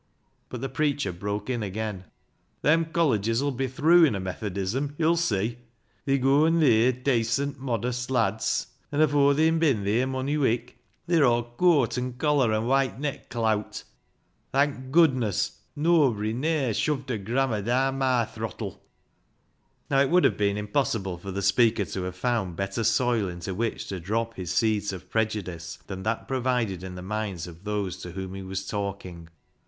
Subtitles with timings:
[0.49, 2.05] But the preacher broke in again—
[2.63, 5.59] "Them colleges 'ull be th' ruin o' Methodism, yo'll see.
[6.05, 11.43] They goon theer dacent, modest lads, an' afoor they'n bin theer mony wik they're aw
[11.43, 13.83] cooat and collar and white neck clout.
[14.51, 15.59] Thank goodness!
[15.77, 18.81] noabry ne'er shoved a grammar daan my throttle."
[19.91, 23.53] Now, it would have been impossible for the speaker to have found better soil into
[23.53, 27.97] which to drop his seeds of prejudice than that provided in the minds of those
[27.97, 29.29] to whom he was talking.